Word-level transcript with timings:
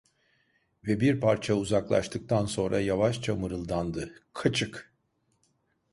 Ve 0.87 0.99
bir 0.99 1.19
parça 1.21 1.53
uzaklaştıktan 1.55 2.45
sonra 2.45 2.79
yavaşça 2.79 3.35
mırıldandı 3.35 4.13
"Kaçık!" 4.33 4.93